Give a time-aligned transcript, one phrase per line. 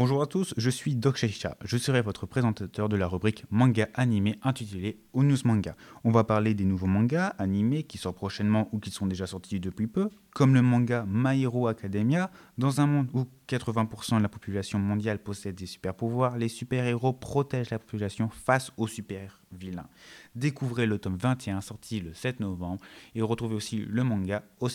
[0.00, 1.24] à tous, je suis Doc.
[1.64, 5.74] Je serai votre présentateur de la rubrique manga animé intitulée Onus Manga.
[6.04, 9.58] On va parler des nouveaux mangas animés qui sortent prochainement ou qui sont déjà sortis
[9.58, 12.30] depuis peu, comme le manga My Hero Academia.
[12.58, 17.12] Dans un monde où 80% de la population mondiale possède des super pouvoirs, les super-héros
[17.12, 19.88] protègent la population face aux super-vilains.
[20.36, 22.80] Découvrez le tome 21 sorti le 7 novembre
[23.16, 24.68] et retrouvez aussi le manga au.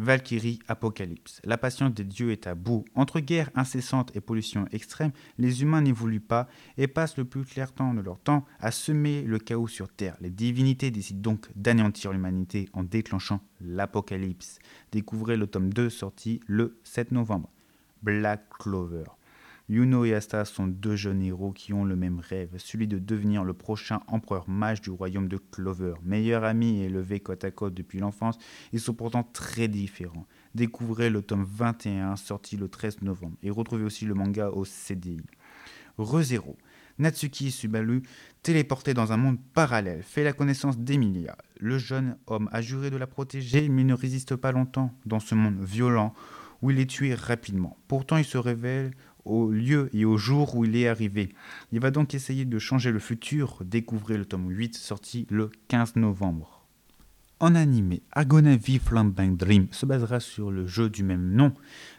[0.00, 1.42] Valkyrie Apocalypse.
[1.44, 2.86] La patience des dieux est à bout.
[2.94, 7.70] Entre guerre incessante et pollution extrême, les humains n'évoluent pas et passent le plus clair
[7.72, 10.16] temps de leur temps à semer le chaos sur Terre.
[10.22, 14.58] Les divinités décident donc d'anéantir l'humanité en déclenchant l'apocalypse.
[14.90, 17.50] Découvrez le tome 2 sorti le 7 novembre.
[18.02, 19.04] Black Clover.
[19.70, 23.44] Yuno et Asta sont deux jeunes héros qui ont le même rêve, celui de devenir
[23.44, 25.94] le prochain empereur mage du royaume de Clover.
[26.02, 28.36] Meilleurs amis et élevés côte à côte depuis l'enfance,
[28.72, 30.26] ils sont pourtant très différents.
[30.56, 35.20] Découvrez le tome 21 sorti le 13 novembre et retrouvez aussi le manga au CDI.
[35.98, 36.58] ReZero.
[36.98, 38.02] Natsuki Subaru,
[38.42, 41.36] téléporté dans un monde parallèle, fait la connaissance d'Emilia.
[41.60, 45.36] Le jeune homme a juré de la protéger, mais ne résiste pas longtemps dans ce
[45.36, 46.12] monde violent
[46.62, 47.76] où il est tué rapidement.
[47.88, 48.92] Pourtant, il se révèle
[49.24, 51.30] au lieu et au jour où il est arrivé.
[51.72, 53.62] Il va donc essayer de changer le futur.
[53.64, 56.60] Découvrez le tome 8 sorti le 15 novembre.
[57.42, 61.54] En animé, Agonavi Flambang Dream se basera sur le jeu du même nom.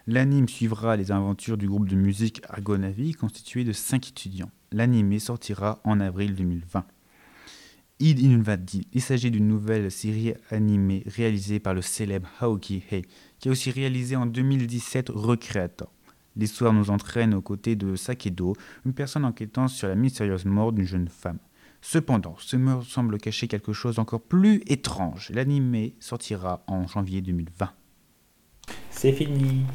[0.05, 4.51] L'anime suivra les aventures du groupe de musique Argonavi constitué de 5 étudiants.
[4.71, 6.85] L'anime sortira en avril 2020.
[8.01, 8.19] Id
[8.93, 13.03] il s'agit d'une nouvelle série animée réalisée par le célèbre Haoki Hei,
[13.39, 15.91] qui a aussi réalisé en 2017 Recreator.
[16.35, 18.53] L'histoire nous entraîne aux côtés de Sakedo,
[18.85, 21.39] une personne enquêtant sur la mystérieuse mort d'une jeune femme.
[21.81, 25.31] Cependant, ce meurtre semble cacher quelque chose d'encore plus étrange.
[25.31, 27.71] L'anime sortira en janvier 2020.
[28.91, 29.65] C'est fini